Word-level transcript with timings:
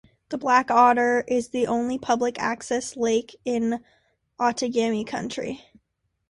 The 0.29 0.37
Black 0.39 0.71
Otter 0.71 1.23
is 1.27 1.49
the 1.49 1.67
only 1.67 1.99
public 1.99 2.39
access 2.39 2.97
lake 2.97 3.35
in 3.45 3.83
Outagamie 4.39 5.05
County. 5.05 5.63